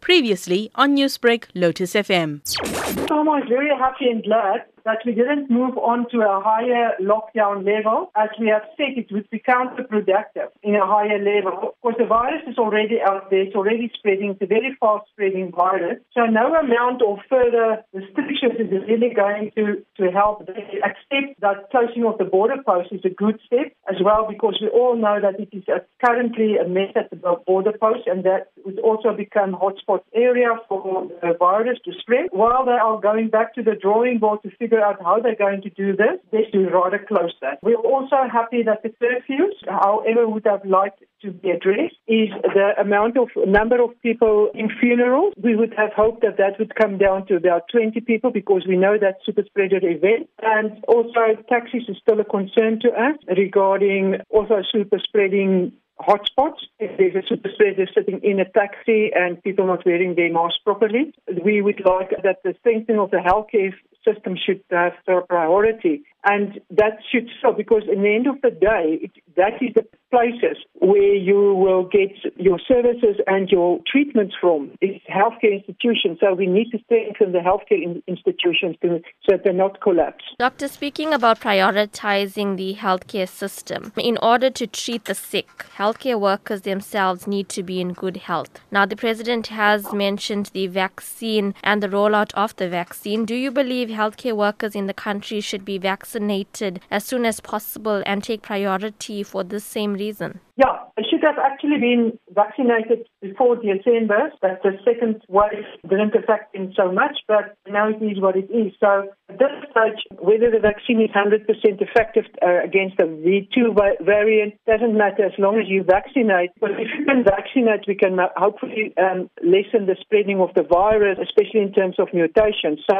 [0.00, 2.40] Previously on Newsbreak, Lotus FM.
[2.46, 6.92] So I was very happy and glad that we didn't move on to a higher
[7.00, 8.10] lockdown level.
[8.16, 11.74] As we have said, it would be counterproductive in a higher level.
[11.74, 13.42] Of course, the virus is already out there.
[13.42, 14.30] It's already spreading.
[14.30, 15.98] It's a very fast spreading virus.
[16.14, 20.46] So no amount of further restrictions is really going to, to help.
[20.46, 24.58] They accept that closing of the border post is a good step as well because
[24.60, 25.64] we all know that it is
[26.04, 31.08] currently a mess at the border post and that would also become hotspot area for
[31.22, 32.28] the virus to spread.
[32.30, 35.62] While they are going back to the drawing board to figure out how they're going
[35.62, 37.58] to do this, they should rather close that.
[37.62, 42.72] We're also happy that the curfews, however, would have liked to be addressed is the
[42.80, 45.34] amount of number of people in funerals.
[45.42, 48.76] We would have hoped that that would come down to about 20 people because we
[48.76, 50.28] know that super spreader event.
[50.42, 56.60] And also taxis is still a concern to us regarding also super spreading hotspots.
[56.78, 60.58] If there's a super spreader sitting in a taxi and people not wearing their masks
[60.64, 61.14] properly,
[61.44, 63.72] we would like that the strengthening of the healthcare
[64.04, 66.02] system should uh, have priority.
[66.24, 69.86] And that should stop because in the end of the day, it, that is the
[70.10, 76.18] places where you will get your services and your treatments from is healthcare institutions.
[76.20, 80.24] So we need to strengthen the healthcare in institutions to, so that they're not collapse.
[80.38, 86.62] Doctor, speaking about prioritizing the healthcare system, in order to treat the sick, healthcare workers
[86.62, 88.60] themselves need to be in good health.
[88.70, 93.24] Now, the president has mentioned the vaccine and the rollout of the vaccine.
[93.24, 98.02] Do you believe healthcare workers in the country should be vaccinated as soon as possible
[98.06, 100.40] and take priority for this same reason?
[100.56, 106.14] Yeah, it should have actually been vaccinated before the December, but the second wave didn't
[106.14, 108.72] affect him so much, but now it is what it is.
[108.80, 111.46] So at this stage, whether the vaccine is 100%
[111.80, 116.50] effective uh, against the V2 variant doesn't matter as long as you vaccinate.
[116.60, 121.18] But if you can vaccinate, we can hopefully um, lessen the spreading of the virus,
[121.22, 122.80] especially in terms of mutations.
[122.88, 122.96] So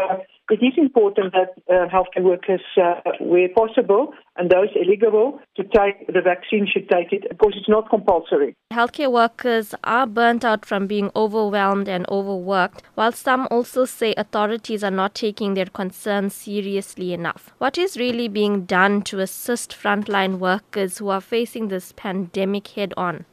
[0.50, 6.06] it is important that uh, healthcare workers, uh, where possible, and those eligible to take
[6.06, 7.28] the vaccine should take it.
[7.28, 8.56] Because it's not compulsory.
[8.72, 14.82] Healthcare workers are burnt out from being overwhelmed and overworked, while some also say authorities
[14.82, 17.50] are not taking their concerns seriously enough.
[17.58, 22.94] What is really being done to assist frontline workers who are facing this pandemic head
[22.96, 23.26] on?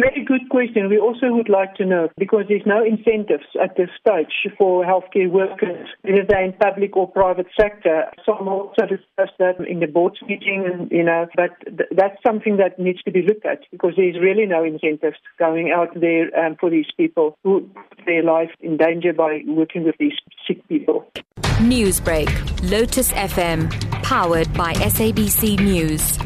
[0.00, 0.88] Very good question.
[0.88, 5.30] We also would like to know because there's no incentives at this stage for healthcare
[5.30, 8.04] workers, whether they're in public or private sector.
[8.24, 12.56] Some also discussed that in the board meeting, and you know, but th- that's something
[12.58, 16.56] that needs to be looked at because there's really no incentives going out there um,
[16.58, 20.14] for these people who put their life in danger by working with these
[20.46, 21.06] sick people.
[21.58, 22.28] Newsbreak,
[22.70, 23.70] Lotus FM,
[24.02, 26.18] powered by SABC News.